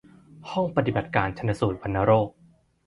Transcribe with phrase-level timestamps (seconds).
[0.51, 2.29] ห้องปฏิบัติการชันสูตรวัณโรค